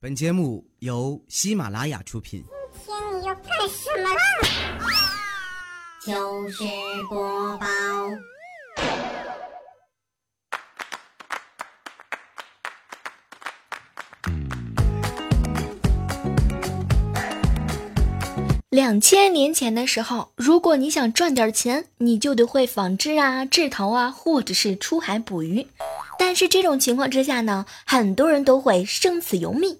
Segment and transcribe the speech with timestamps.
[0.00, 2.44] 本节目由喜马拉雅出品。
[2.86, 4.20] 今天你要干什么啦？
[6.00, 6.62] 糗事
[7.10, 7.66] 播报。
[18.70, 25.66] 两千年前的时候，如果你想赚点钱，你就得会纺织啊、制陶啊，或者是出海捕鱼。
[26.16, 29.76] 但是这种情况之下呢，很多人都会生死由命。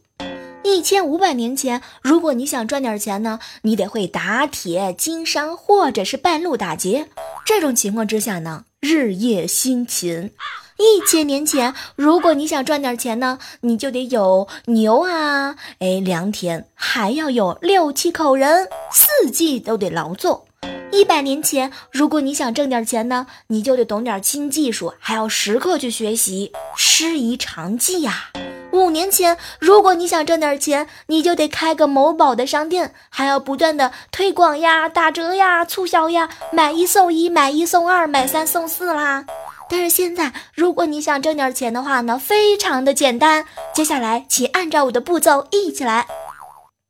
[0.68, 7.08] 一千五百年前，如果你想赚点钱呢，你得会打铁、经商，或者是半路打劫。
[7.46, 10.30] 这种情况之下呢，日夜辛勤。
[10.76, 20.46] 一千年前，如果你想赚点钱呢，你就得有牛啊，哎，良田，还要有六七口人，四季都得劳作。
[20.92, 28.30] 一百年前，如果你想挣点钱呢，你就得懂点新技术，还要时刻去学习，师夷长技呀。
[28.78, 39.24] 五年前，如果你想挣点钱，你就得开个某宝的商店，还要不断的推广呀、打折呀、促销呀，买一送一、买一送二、买三送四啦。
[39.68, 43.44] 但是现在，如果你想挣点钱的话呢，非常的简单。
[43.74, 46.06] 接下来，请按照我的步骤一起来，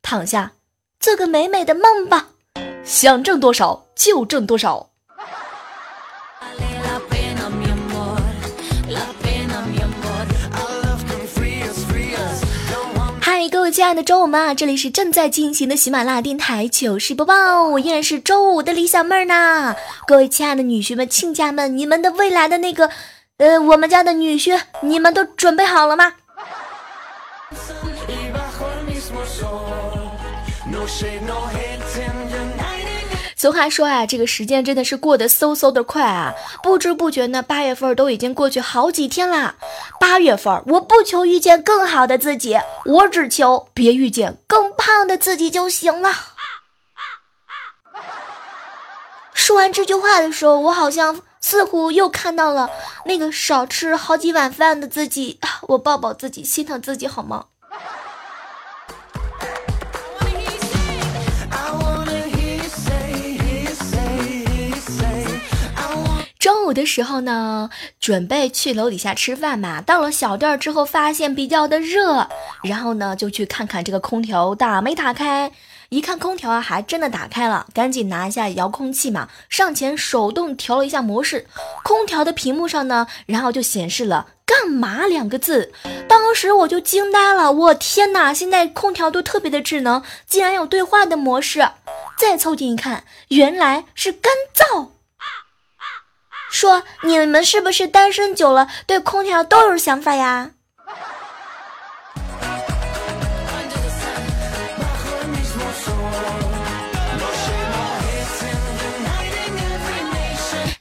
[0.01, 0.51] 躺下，
[0.99, 2.27] 做个美美的梦吧。
[2.85, 4.85] 想挣多少就挣多少。
[13.47, 19.75] 各位亲爱的周五们啊，这里是正在进行的喜马拉雅电台糗事播报，我依然是周五的李小妹儿呢。
[20.05, 22.89] 各位亲爱的女婿们、亲家们，你们的未来的那个，
[23.37, 26.13] 呃，我们家的女婿，你们都准备好了吗？
[33.39, 36.33] 俗话说啊，这个时间真的是过得嗖嗖的快啊！
[36.61, 39.55] 不知不觉呢，八月份都已经过去好几天啦。
[39.97, 46.13] 八月份，我不求遇见更好的自己，我只求别遇见更胖的自己就行了。
[49.33, 52.69] 说完这句话的时候，我好像似乎又看到了
[53.05, 55.39] 那个少吃好几碗饭的自己。
[55.69, 57.45] 我抱抱自己，心疼自己好吗？
[66.69, 69.81] 午的时候呢，准备去楼底下吃饭嘛。
[69.81, 72.27] 到了小店之后，发现比较的热，
[72.63, 75.51] 然后呢就去看看这个空调打没打开。
[75.89, 81.47] 一看空调啊，还真的打开了，赶紧拿一下遥控器嘛，上前手动调了一下模式。
[81.83, 85.73] 空调的屏幕上呢，然后就显示了“干嘛”两个字。
[86.07, 88.31] 当时我就惊呆了，我天哪！
[88.31, 91.67] 现在空调都特别的智能，竟然有对话的模式。
[92.19, 94.89] 再凑近一看，原来是干燥。
[96.51, 100.51] 说你们是不是单身久了，对空调都有想法呀？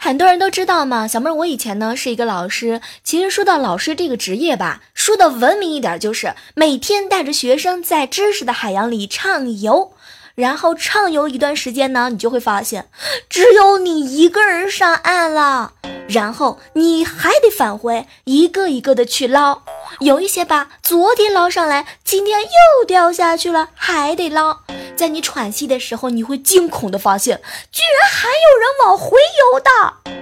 [0.00, 2.80] 很多人都知道嘛，小妹儿，我以前呢是一个老师。
[3.04, 9.92] 其实说到老师这个职业吧，说的文明一点，就是每天带着学生在知识的海洋里畅游。
[10.38, 12.88] 然后畅游一段时间呢，你就会发现，
[13.28, 15.72] 只有你一个人上岸了。
[16.08, 19.62] 然后你还得返回，一个一个的去捞。
[19.98, 24.60] 有一些吧，昨天捞上来，今天又掉下去了，还得捞。
[24.94, 29.18] 在你喘息的时候，你会惊恐的发现，居然还有人往回
[29.52, 30.14] 游的。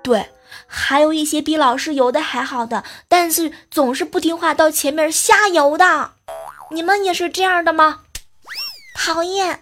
[0.00, 0.28] 对，
[0.68, 6.12] 还有一些比老师游的还好的，但是总是不听话，到前面瞎游的。
[6.70, 8.02] 你们也是这样的吗？
[8.96, 9.60] 讨厌。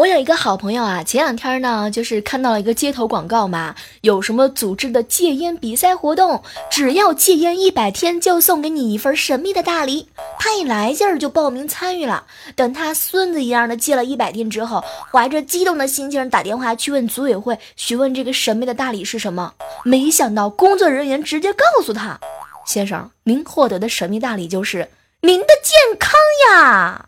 [0.00, 10.08] 我有一个好朋友啊，前两天呢，就是看到了一个街头广告嘛，有什么组织的戒烟比赛活动，只要戒烟一百天就送给你一份神秘的大礼。
[10.38, 12.24] 他一来劲儿就报名参与了。
[12.56, 14.82] 等他孙子一样的戒了一百天之后，
[15.12, 19.52] 怀着激动的心情打电话去问组委会，询问这个神秘的大礼是什么。
[19.84, 22.18] 没想到工作人员直接告诉他
[22.64, 24.88] ：“先生，您获得的神秘大礼就是
[25.20, 26.18] 您的健康
[26.48, 27.04] 呀。”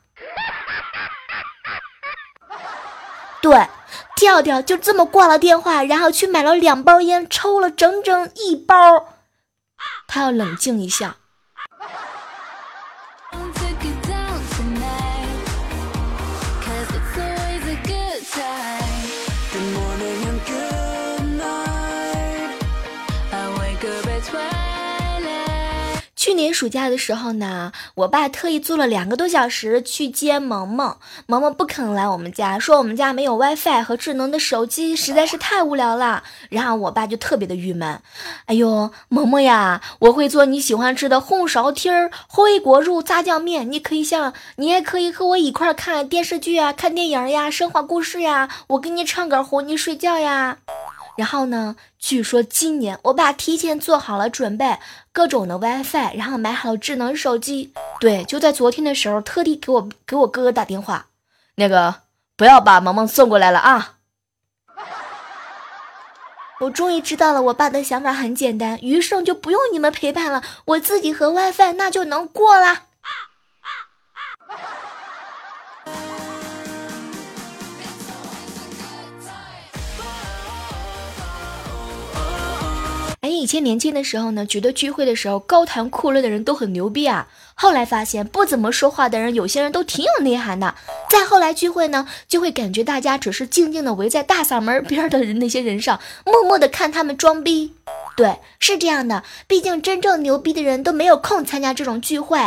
[3.43, 3.69] 对，
[4.15, 8.77] 调调就这么挂了电话，然后去买了两包烟，抽了整整一包。
[10.07, 11.17] 他要冷静一下。
[26.33, 30.97] 去年暑假的时候呢，我爸特意坐了两个多小时去接萌萌，
[31.27, 36.23] 萌萌不肯来我们家，说我们家没有 WiFi 和智能的手机，实在是太无聊了。
[36.49, 38.01] 然后我爸就特别的郁闷，
[38.47, 50.57] 哎呦，萌萌呀，我会做你喜欢吃的红烧蹄儿、回锅肉、炸酱面，你可以像，你也可以和我一块看电视剧啊，看电影呀，神话故事呀，我给你唱歌哄你睡觉呀。
[51.17, 51.77] 然后呢？
[51.99, 54.79] 据说今年我爸提前做好了准备，
[55.13, 57.73] 各种的 WiFi，然后买好了智能手机。
[58.01, 61.07] 对，就在昨天的时候，特地给我给我哥哥打电话，
[61.57, 61.95] 那个
[62.37, 63.95] 不要把萌萌送过来了啊！
[66.61, 72.85] 我终于知道了，我爸的想法很简单，余生就不用你们陪伴了，我自己和 WiFi 那就能过了。
[83.23, 87.29] 哎，以前年轻的时候呢，觉得聚会的时候高谈阔论的人都很牛逼啊。
[87.55, 90.75] 后来发现不怎么说话的人，有些人都挺有内涵的。
[91.09, 97.75] 再后来聚会呢，就会感觉大家只是静静的围在大嗓门边的人那些人上，默默的看他们装逼。
[98.17, 102.41] 对，是这样的，毕竟真正牛逼的人都没有空参加这种聚会。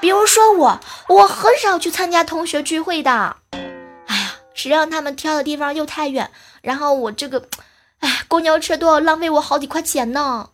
[0.00, 3.36] 比如说我，我很少去参加同学聚会的。
[4.08, 6.32] 哎呀，谁让他们挑的地方又太远，
[6.62, 7.44] 然后我这个。
[8.32, 10.51] 公交车都要浪费我好几块钱呢。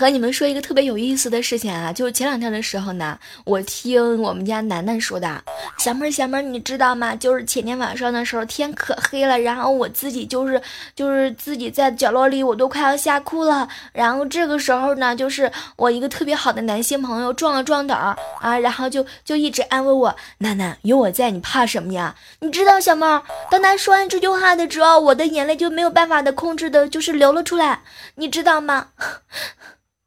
[0.00, 5.44] 和你们说一个特别有意思的事情啊，就是前两天的时候呢，我听我们家楠楠说的，
[5.76, 7.14] 小妹儿小妹儿，你知道吗？
[7.14, 10.58] 就是前天晚上的时候，天可黑了，然后我自己就是
[10.96, 13.68] 就是自己在角落里，我都快要吓哭了。
[13.92, 22.14] 然后这个时候呢，就是我一个特别好的男性朋友壮了壮胆儿啊，然后就就一直安慰我，楠楠有我在，你怕什么呀？
[22.38, 27.82] 你知道小妹儿，当他说完这句话的时候，我的眼泪就没有办法的控制的，就是流了出来，
[28.14, 28.86] 你知道吗？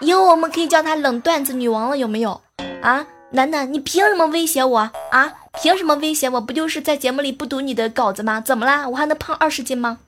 [0.00, 2.40] 以后我们可以叫她冷段子女王了，有没有？
[2.82, 4.78] 啊，楠楠，你凭什么威胁我
[5.10, 5.32] 啊？
[5.60, 6.40] 凭什么威胁我？
[6.40, 8.40] 不就是在节目里不读你的稿子吗？
[8.40, 8.88] 怎么啦？
[8.88, 9.98] 我还能胖二十斤吗？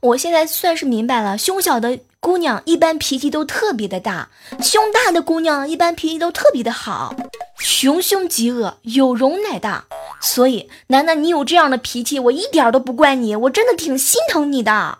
[0.00, 4.30] 我现在算是明白了，胸小的姑娘一般脾气都特别的大，
[4.60, 7.14] 胸大的姑娘一般脾气都特别的好。
[7.58, 9.84] 穷凶极恶，有容乃大。
[10.20, 14.98] 所以，楠楠，你有这样的脾气，我一点都不怪你，我真的挺心疼你的。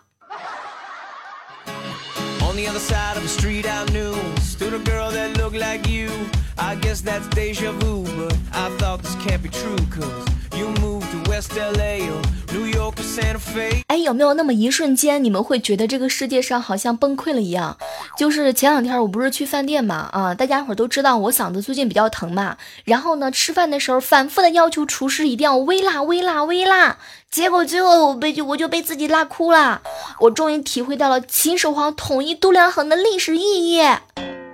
[13.87, 17.77] 哎，有没有那么一瞬间，你们会觉得这个世界上好像崩溃了一样？
[18.17, 22.57] 就是前两天我不是去饭店嘛，啊，大家伙都知道我嗓子最近比较疼嘛。
[22.85, 26.97] 然后呢，吃饭的时候反复的要求厨师一定要微辣、微辣、微辣，
[27.29, 29.81] 结果最后我被就我就被自己辣哭了。
[30.21, 33.81] 我终于体会到了秦始皇统一度量衡的历史意义。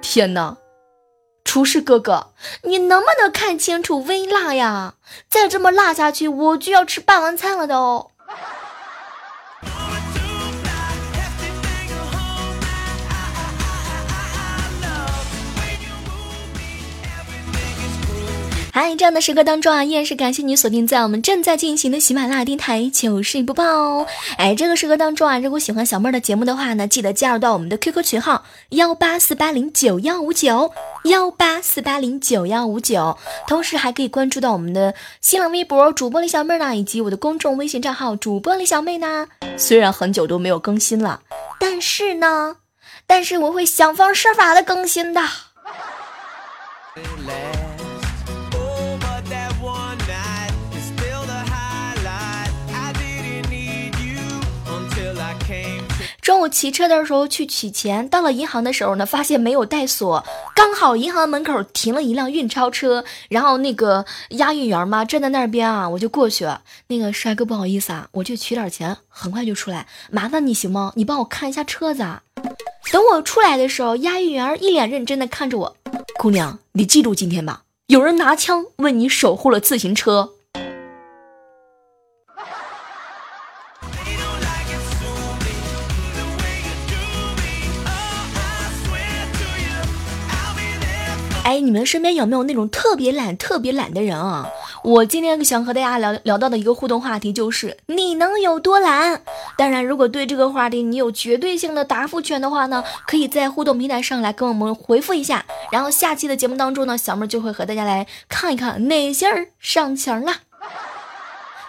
[0.01, 0.62] 天哪！
[1.53, 2.31] 厨师哥哥，
[2.63, 4.95] 你能不能看清楚微辣呀？
[5.29, 8.09] 再这么辣下去，我就要吃霸王餐了的哦。
[18.75, 24.07] 嗨，这样的时刻当中啊，依然是感谢你锁定在我们正在进行的喜马拉雅电台糗事播报。
[24.35, 33.15] 哎，这个时刻当中啊，如果喜欢小妹儿的节目的话呢，记得加入到我们的 QQ 群号幺八四八零九幺五九幺八四八零九幺五九，
[33.45, 39.27] 同时还可以关注到我们的新浪微博主播李小妹呢，以及我的公众微信账号主播李小妹呢。
[39.55, 41.21] 虽然很久都没有更新了，
[41.59, 42.55] 但是呢，
[43.05, 45.21] 但是我会想方设法的更新的。
[56.23, 60.23] 中午骑车的时候去取钱，到了银行的时候呢，发现没有带锁，
[60.55, 66.47] 刚好银行门口停了一辆运钞车，然后那个押运员嘛站在那边啊，我就过去，
[66.87, 70.93] 那个帅哥不好意思啊，我去取点钱，很快就出来，麻烦你行吗？
[70.95, 72.23] 你帮我看一下车子啊。
[72.89, 75.75] 等我出来的时候，押运员一脸认真的看着我，
[76.17, 80.29] 姑娘，你记住今天吧，有人拿枪为你守护了自行车。
[91.53, 94.49] 哎，你们身边有没有那种特别懒、特别懒的人啊？
[94.83, 99.21] 我今天想和大家聊聊到的一个互动话题就是你能有多懒？
[99.55, 105.45] 当然，如果对这个话题你有绝对性的答复权的话呢，可以在互动平台上来跟我们回复一下。
[105.71, 110.37] 然后下期的节目当中呢，小妹就会和大家来看一看哪些人上墙了。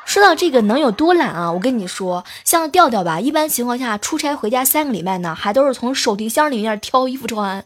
[0.06, 1.52] 说到这个能有多懒啊？
[1.52, 7.62] 我跟你说，像调调吧，一般情况下出差回家三个礼拜呢，还都是从手提箱里面挑衣服穿。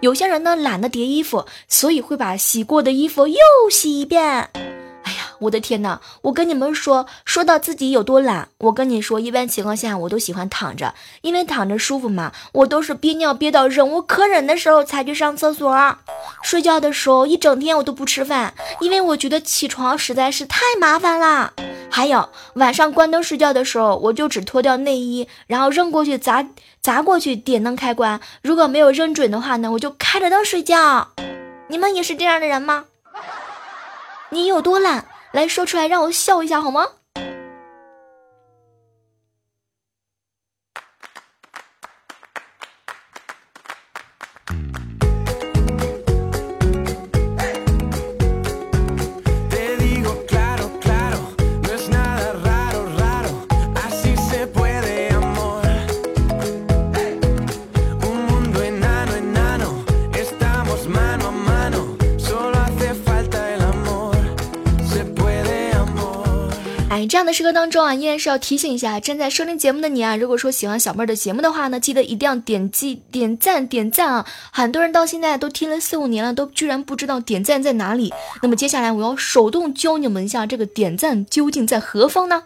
[0.00, 3.38] 有些人呢懒得叠衣服，所以会把洗过的衣服又
[3.70, 4.50] 洗一遍。
[5.02, 6.00] 哎呀，我的天哪！
[6.22, 12.32] 我跟你们说，说到自己有多懒，我跟你说，一般情况下我都喜欢躺着，因为躺着舒服嘛。
[12.52, 15.96] 我都是憋尿憋到忍无可忍的时候才去上厕所。
[16.42, 21.52] 睡觉的时候一整天我都不吃饭，因为我觉得起床实在是太麻烦啦。
[21.90, 26.46] 还有晚上关灯睡觉的时候，我就只脱掉内衣，然后扔过去砸
[26.80, 28.20] 砸过去点灯开关。
[28.42, 31.08] 如果没有扔准的话呢，我就开着灯睡觉。
[31.68, 32.84] 你们也是这样的人吗？
[34.30, 35.06] 你有多懒？
[35.32, 36.86] 来说出来让我笑一下好吗？
[67.06, 70.16] 这样的时刻当中啊，依然是要提醒一下正在收听节目的你啊。
[70.16, 74.26] 如果说喜欢小妹儿的节目的话呢，记得一定要点击点赞点赞啊！
[74.50, 78.12] 很多人到现在都听了四五年了，都居然不知道点赞在哪里。
[78.42, 82.44] 那么接下来我要手动教你们一下，这个点赞究竟在何方呢？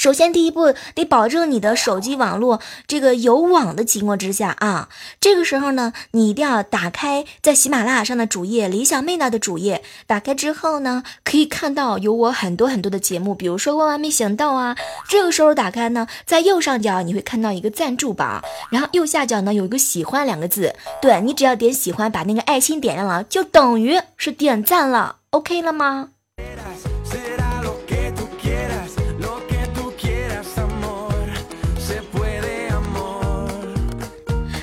[0.00, 4.88] 首先，第一步得保证你的手机网络这个有网的情况之下啊，
[5.20, 9.82] 这个时候呢，你一定要打开在喜马拉雅上的主页，李小妹那的主页。
[10.06, 14.74] 打开之后呢，可以看到有我很多很多的节目，比如说万万没想到啊。
[15.06, 26.08] 这个时候打开呢，在右上角你会看到一个赞助榜，然后右下角呢有一个喜欢两个字，对你只要点喜欢，把那个爱心点亮了，就等于是点赞了，OK 了吗？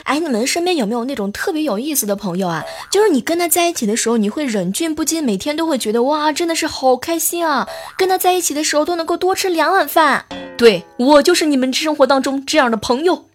[0.08, 2.64] 哎，你们身边有没有那种特别有意思的朋友啊？
[2.90, 7.68] 就是你跟他在一起的时候，你会忍俊不禁，每天都会觉得哇，真的是好开心啊！
[7.98, 10.26] 跟他在一起的时候都能够多吃两碗饭。
[10.58, 13.26] 对我就是你们生活当中这样的朋友。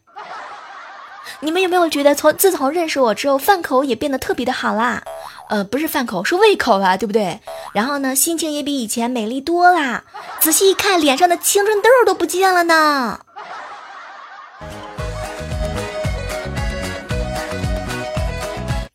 [1.41, 5.02] 你们有没有觉得从自从认识我之后，饭口也变得特别的好啦？
[5.50, 7.41] 呃，不是饭口，是胃口啦，对不对？
[7.75, 10.05] 然后呢，心情也比以前美丽多啦。
[10.41, 13.21] 仔细一看，脸上的青春痘都不见了呢。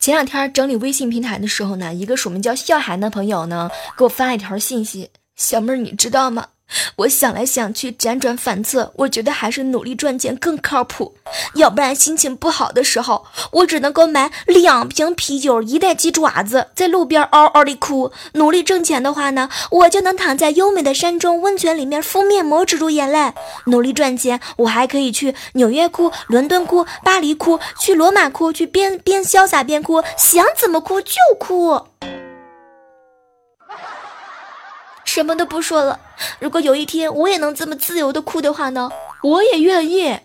[0.08, 6.48] 前两天整理微信平台的时候呢，一个署名叫笑涵的朋友呢，给我发了一条信息：“小妹儿，你知道吗？”
[6.98, 11.16] 我想来想去，辗转反侧，我觉得还是努力赚钱更靠谱。
[11.56, 18.12] 要不然心情不好的时候，我只能够买两瓶啤酒，一袋鸡爪子，在路边嗷嗷的哭。
[18.34, 23.34] 努力挣钱的话呢，我就能躺在优美的山中温泉里面敷面膜止住眼泪。
[23.68, 31.82] 努力赚钱，我还可以去纽约哭、伦敦哭、巴黎哭，去罗马哭，去边边潇洒边哭，想怎么哭就哭。
[35.18, 36.00] 什么都不说了。
[36.40, 38.92] 如果有一天我也能这么自由的哭的话呢，
[39.24, 40.20] 我也愿意。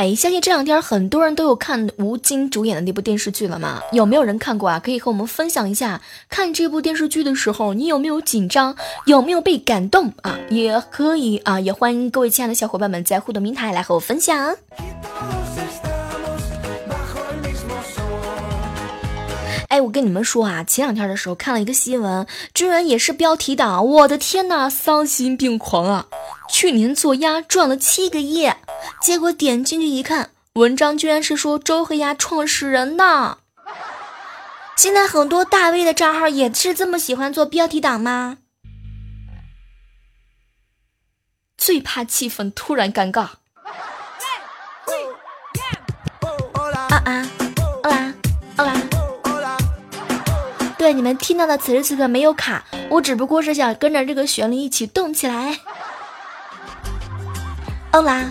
[0.00, 3.82] 哎，相信这两天很多人都有看吴京主演的那部电视剧了吗？
[3.92, 4.80] 有没有人看过啊？
[4.82, 8.74] 可以和我们分享一下，看这部电视剧的时候，你有没有紧张？
[9.04, 10.38] 有没有被感动啊？
[10.48, 14.56] 也可以啊，也欢迎各位亲爱的小伙伴们在互动平台来和我分享。
[19.80, 26.06] 我跟你们说啊，前两天的时候看了一个新闻，居然也是标题党，我的天呐，丧心病狂啊！
[26.48, 28.50] 去年做鸭赚了七个亿，
[29.00, 33.38] 结果点进去一看，文章居然是说周黑鸭创始人呢。
[34.76, 38.38] 现在很多大 V 的账号也是这么喜欢做标题党吗？
[41.58, 43.39] 最怕气氛突然尴尬。
[50.90, 55.56] 对，你们听到的此时此刻没有卡，我只不过是想跟着这个旋律一起动起来。
[57.92, 58.24] 欧啦！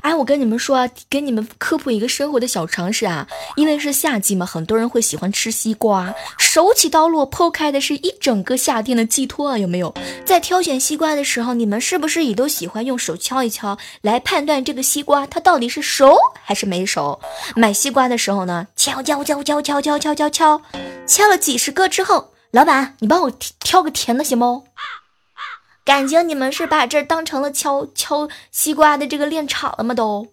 [0.00, 9.92] 哎，我跟你们说啊，给你们科普一个生活的小常识啊，因为是夏季嘛，很多人会喜欢吃西瓜，手起刀落剖开的是一整个夏天的寄托啊，有没有？
[10.24, 17.20] 在挑选西瓜的时候，你们是不是也都喜欢用手敲一敲来判断这个西瓜它到底是熟还是没熟？
[17.54, 20.62] 买西瓜的时候呢，敲敲敲敲敲敲敲敲敲，
[21.06, 24.64] 敲了几十个之后，老板，你帮我挑个甜的行不？
[25.88, 29.94] 感情你们是把这当成了敲敲西瓜的这个练场了吗？
[29.94, 30.26] 都。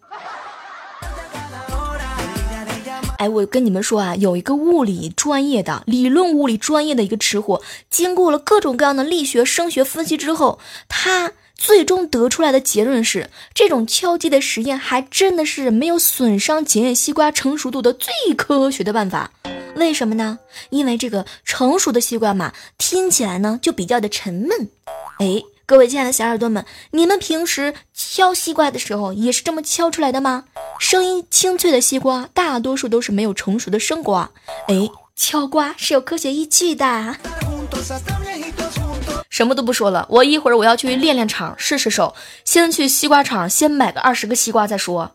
[3.17, 10.59] 哎，我跟你们说啊，有一个物理专业的理论物理专业的一个吃货，经过了各种各样的力学、声学分析之后，
[10.89, 19.31] 他最终得出来的结论是，这种敲击的实验还真的是没有损伤检验西瓜成熟度的最科学的办法。
[19.75, 20.39] 为什么呢？
[20.69, 24.69] 因为这个成熟的西瓜嘛，听起来呢就比较的沉闷。
[25.19, 30.45] 哎，各位亲爱的小耳朵们，你们平时敲西瓜的时候也是这么敲出来的吗？
[30.79, 34.31] 声音清脆的西瓜，大多数都是没有成熟的生瓜。
[34.67, 37.17] 哎，敲瓜是有科学依据的。
[39.29, 42.15] 什么都不说了，我一会儿我要去练练场，试试手。
[42.45, 45.11] 先去西瓜场，先买个二十个西瓜再说。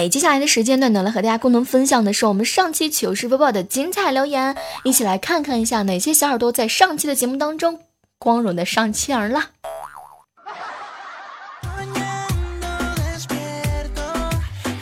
[0.00, 7.80] 哎，接下来的时间段呢，来和大家共同分享的是我们上期糗事播报的精彩留言，一起来看看一下哪些小耳朵在上期的节目当中
[8.18, 9.50] 光荣的上气儿了。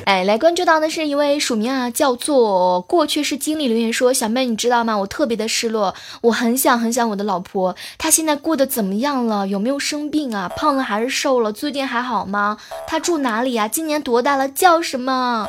[0.09, 4.97] 哎，来关注到的是一位署名啊，叫做过去是经理留言说：“小妹，你知道吗？
[4.97, 9.47] 我特别的失落，我很想很想我的老婆，她现在过得怎么样了？
[9.47, 10.49] 有没有生病啊？
[10.57, 11.53] 胖了还是瘦了？
[11.53, 12.57] 最近还好吗？
[12.87, 13.69] 她住哪里呀？
[13.69, 14.49] 今年多大了？
[14.49, 15.47] 叫什么？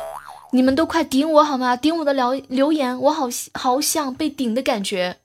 [0.52, 1.74] 你们都快顶我好吗？
[1.74, 5.16] 顶我的留留言，我好好想被顶的感觉。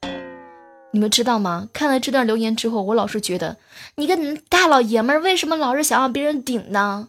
[0.92, 1.68] 你们知道吗？
[1.74, 3.58] 看了这段留言之后，我老是觉得，
[3.96, 4.16] 你个
[4.48, 7.08] 大老爷们儿，为什么老是想让别人顶呢？”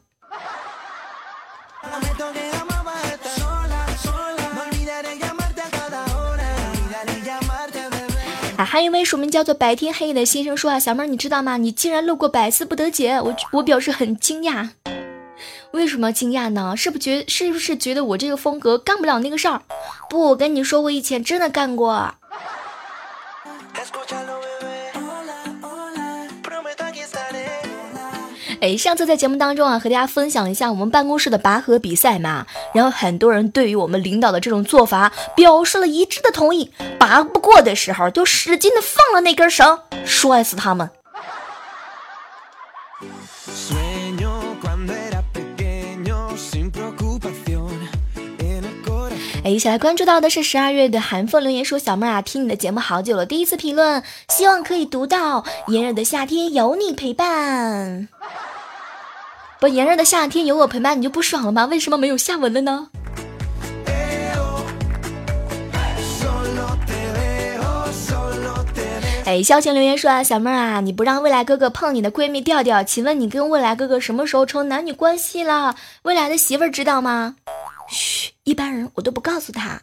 [8.57, 11.57] 啊，还有一位署名叫做白天黑的先生说啊，小妹儿你知道吗？
[11.57, 14.69] 你竟然路过百思不得解，我我表示很惊讶。
[15.71, 16.75] 为什么惊讶呢？
[16.75, 19.61] 是不觉是不是觉得我这个风格干不了那个事儿？
[20.09, 22.15] 不，我跟你说，我以前真的干过。
[28.59, 40.89] 哎，上次在节目当中啊，和大家分享一下我们办公室的拔河比赛嘛，然后很多人对于我们领导的这种做法表示了一致的同意，拔不过的时候就使劲的放了那根绳，摔死他们。
[49.49, 55.43] 一起来关注到的是十二月的寒风留言说：“小妹啊，听你的节目好久了，第一次评论，希望可以读到。
[55.67, 58.07] 炎热的夏天有你陪伴。”
[59.59, 61.65] 不，炎热的夏天有我陪伴，你就不爽了吗？
[61.65, 62.89] 为什么没有下文了呢？
[69.25, 75.75] 哎，萧晴留言说啊，小妹儿啊，你不让未来哥哥碰你的闺蜜调调，请问你跟未来哥哥什么时候成男女关系了？
[76.03, 77.35] 未来的媳妇儿知道吗？
[77.89, 79.81] 嘘，一般人我都不告诉他。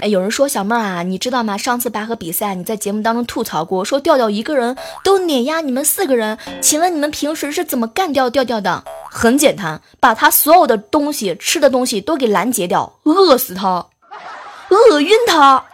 [0.00, 1.56] 哎，有人说小妹儿啊，你知道吗？
[1.56, 6.36] 上次拔河比赛，你在节目当中吐槽过，说调调一个人都碾压你们四个人。
[6.60, 8.82] 请问你们平时是怎么干掉调调的？
[9.08, 13.86] 很简单，把他所有的东西、吃的东西都给拦截掉，饿死他，
[14.70, 15.64] 饿晕他。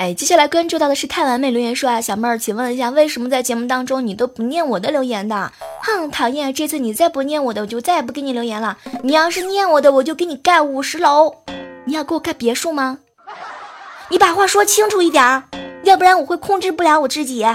[0.00, 5.52] 哎，接下来关注到的是太完美留言说啊，小妹儿，请问一下，为什么在节目当中你都不念我的留言的？
[5.82, 6.54] 哼，讨厌！
[6.54, 8.78] 这次你再不念我的，我就再也不给你留言了。
[9.02, 11.34] 你要是念我的，我就给你盖五十楼。
[11.84, 13.00] 你要给我盖别墅吗？
[14.08, 15.42] 你把话说清楚一点，
[15.84, 17.46] 要不然我会控制不了我自己。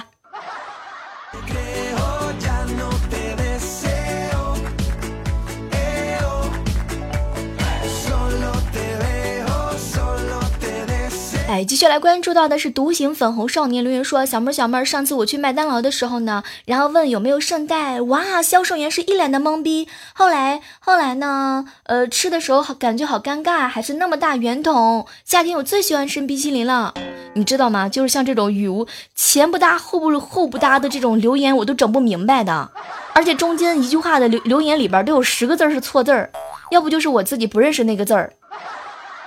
[11.56, 19.88] 哎，接下来关注到的是独行粉红少年留言说：“小妹儿，小妹儿，上次我去麦当劳的时候呢，然后问有没有圣代，哇，销售员是一脸的懵逼。
[20.14, 25.06] 后来，后来呢，呃，吃的时候好感觉好尴尬，还是那么大圆筒。
[25.24, 26.94] 夏天我最喜欢吃冰淇淋了，
[27.36, 27.88] 你知道吗？
[27.88, 32.70] 就是像这种语无前不搭后不后不搭的这种留言，我都整不明白的。
[33.14, 36.30] 而且中间一句话的留留言里边都有十个字是错字儿，
[36.72, 38.34] 要不就是我自己不认识那个字儿。”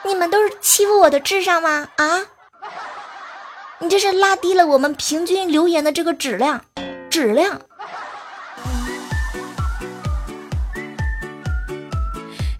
[0.08, 1.88] 你们都是欺负我的智商吗？
[1.96, 2.22] 啊！
[3.78, 6.64] 你这是拉低了我们平均留言的这个质量，
[7.10, 7.60] 质量。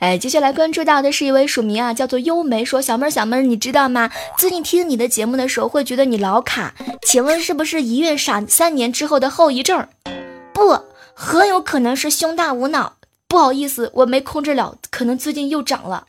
[0.01, 4.11] 哎，接下来关注到的是一位署名啊，叫做优梅，说小妹儿小妹儿，你知道吗？
[4.37, 9.89] 最近听你的节目的时候，会觉得你老卡，请问是不是一孕傻三年之后的后遗症？
[10.53, 10.79] 不，
[11.15, 12.97] 很有可能是胸大无脑。
[13.27, 16.07] 不好意思，我没控制了，可能最近又长了。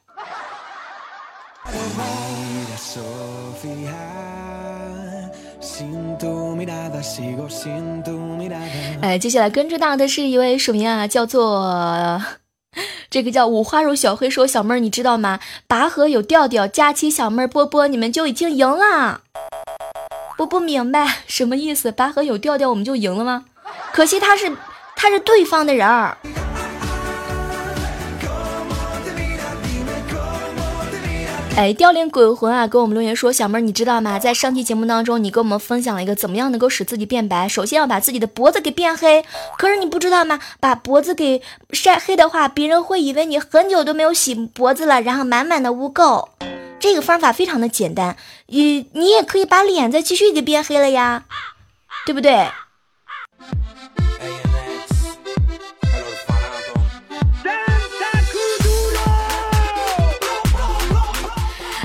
[9.02, 12.22] 哎，接下来跟着到的是一位署名啊，叫做
[13.10, 15.40] 这个叫五花肉小黑说小妹儿，你知道吗？
[15.68, 19.22] 拔河有调调，佳期小妹儿波波，你们就已经赢了。
[20.38, 23.46] 我不明白什么意思，拔河有调调我们就赢了吗？
[23.92, 24.52] 可惜他是
[24.96, 26.18] 他是对方的人儿。
[31.58, 34.18] 哎，凋零鬼魂啊，给我们留言说，小妹儿，你知道吗？
[34.18, 37.50] 在上期节目当中，你跟我们分享了一个怎么样能够使自己变白。
[37.50, 39.26] 首先要把自己的脖子给变黑，
[39.58, 40.40] 可是你不知道吗？
[40.62, 46.30] 把脖子给晒黑的话，别人会以为你很久都没有洗脖子了，然后满满的污垢。
[46.80, 48.16] 这个方法非常的简单，
[48.48, 51.26] 你你也可以把脸再继续给变黑了呀，
[52.06, 52.48] 对不对？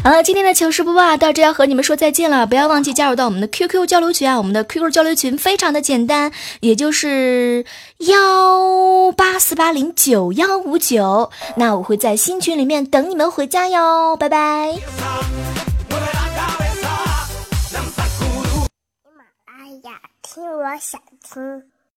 [0.04, 4.36] 好了，今天的糗事播报到这要和你们说再见了，不要忘记加入到我们的 QQ 交流群啊！
[4.36, 7.64] 我们的 QQ 交流群非常的简单，也就是
[8.00, 11.30] 幺八四八零九幺五九。
[11.56, 14.74] 那我会在新群里面等你们回家哟，拜拜。
[14.74, 14.80] 喜
[19.16, 21.00] 马拉雅，听我想
[21.32, 21.73] 听。